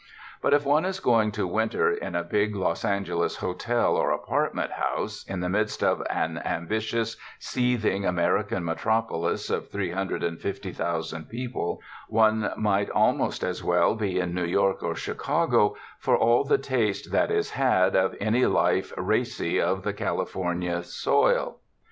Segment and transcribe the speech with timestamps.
[0.41, 4.71] But if one is going to winter in a big Los Angeles hotel or apartment
[4.71, 10.23] house in the midst of an ambi tious, seething American metropolis of three hun dred
[10.23, 15.75] and fifty thousand people, one might almost as well be in New York or Chicago
[15.99, 21.57] for all the taste that is had of any life racy of the Californian soil.